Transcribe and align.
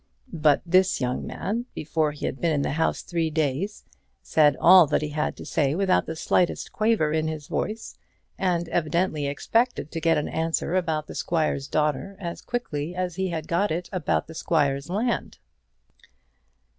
But 0.33 0.63
this 0.65 0.99
young 0.99 1.27
man, 1.27 1.67
before 1.75 2.11
he 2.11 2.25
had 2.25 2.41
been 2.41 2.51
in 2.51 2.63
the 2.63 2.71
house 2.71 3.03
three 3.03 3.29
days, 3.29 3.85
said 4.23 4.57
all 4.59 4.87
that 4.87 5.03
he 5.03 5.09
had 5.09 5.37
to 5.37 5.45
say 5.45 5.75
without 5.75 6.07
the 6.07 6.15
slightest 6.15 6.71
quaver 6.71 7.13
in 7.13 7.27
his 7.27 7.45
voice, 7.45 7.99
and 8.35 8.67
evidently 8.69 9.27
expected 9.27 9.91
to 9.91 10.01
get 10.01 10.17
an 10.17 10.27
answer 10.27 10.73
about 10.73 11.05
the 11.05 11.13
squire's 11.13 11.67
daughter 11.67 12.17
as 12.19 12.41
quickly 12.41 12.95
as 12.95 13.15
he 13.17 13.27
had 13.27 13.47
got 13.47 13.69
it 13.69 13.89
about 13.93 14.25
the 14.25 14.33
squire's 14.33 14.89
land. 14.89 15.37